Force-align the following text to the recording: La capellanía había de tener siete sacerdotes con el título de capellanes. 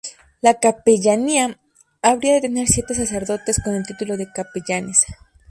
La 0.41 0.55
capellanía 0.55 1.59
había 2.01 2.33
de 2.33 2.41
tener 2.41 2.67
siete 2.67 2.95
sacerdotes 2.95 3.61
con 3.63 3.75
el 3.75 3.85
título 3.85 4.17
de 4.17 4.31
capellanes. 4.31 5.05